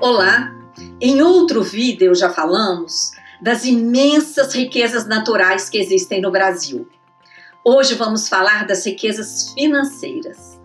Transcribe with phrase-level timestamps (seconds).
[0.00, 0.54] Olá!
[1.00, 3.10] Em outro vídeo já falamos
[3.42, 6.88] das imensas riquezas naturais que existem no Brasil.
[7.64, 10.56] Hoje vamos falar das riquezas financeiras.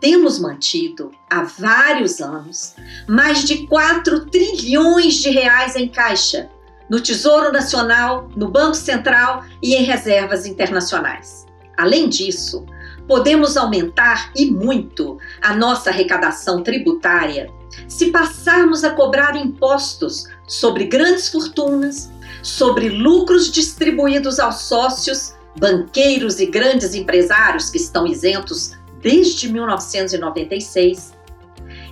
[0.00, 2.76] Temos mantido há vários anos
[3.08, 6.48] mais de 4 trilhões de reais em caixa
[6.88, 11.44] no Tesouro Nacional, no Banco Central e em reservas internacionais.
[11.76, 12.64] Além disso,
[13.08, 17.50] podemos aumentar e muito a nossa arrecadação tributária
[17.88, 22.10] se passarmos a cobrar impostos sobre grandes fortunas,
[22.42, 31.16] sobre lucros distribuídos aos sócios, banqueiros e grandes empresários que estão isentos desde 1996,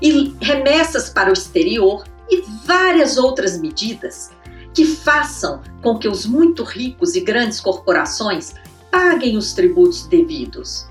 [0.03, 4.31] e remessas para o exterior e várias outras medidas
[4.75, 8.55] que façam com que os muito ricos e grandes corporações
[8.91, 10.87] paguem os tributos devidos.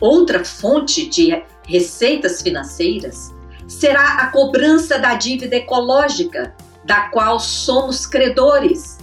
[0.00, 3.34] Outra fonte de receitas financeiras
[3.68, 8.98] será a cobrança da dívida ecológica, da qual somos credores.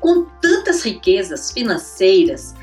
[0.00, 2.54] Com tantas riquezas financeiras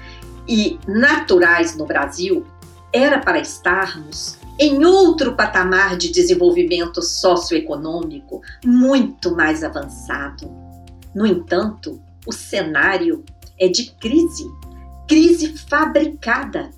[0.48, 2.46] e naturais no Brasil,
[2.92, 10.52] era para estarmos em outro patamar de desenvolvimento socioeconômico muito mais avançado.
[11.16, 13.24] No entanto, o cenário
[13.60, 14.46] é de crise,
[15.08, 16.70] crise fabricada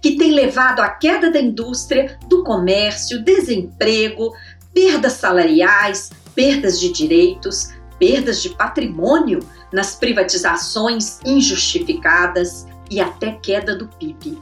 [0.00, 4.32] que tem levado à queda da indústria, do comércio, desemprego,
[4.74, 9.40] perdas salariais, perdas de direitos, perdas de patrimônio
[9.72, 14.38] nas privatizações injustificadas e até queda do PIB.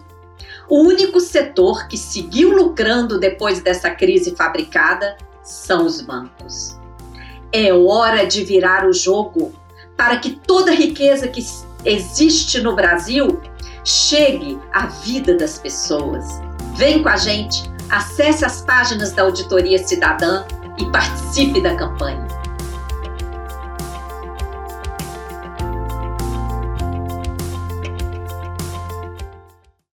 [0.69, 6.79] O único setor que seguiu lucrando depois dessa crise fabricada são os bancos.
[7.53, 9.53] É hora de virar o jogo
[9.97, 11.45] para que toda riqueza que
[11.85, 13.41] existe no Brasil
[13.85, 16.27] chegue à vida das pessoas.
[16.77, 20.45] Vem com a gente, acesse as páginas da Auditoria Cidadã
[20.79, 22.40] e participe da campanha.